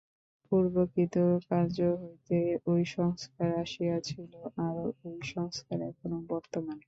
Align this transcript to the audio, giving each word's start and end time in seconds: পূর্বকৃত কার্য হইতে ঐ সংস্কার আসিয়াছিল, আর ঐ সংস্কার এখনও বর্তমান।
পূর্বকৃত 0.45 1.15
কার্য 1.49 1.77
হইতে 2.01 2.37
ঐ 2.67 2.73
সংস্কার 2.97 3.49
আসিয়াছিল, 3.63 4.31
আর 4.65 4.75
ঐ 5.03 5.11
সংস্কার 5.33 5.77
এখনও 5.89 6.19
বর্তমান। 6.29 6.77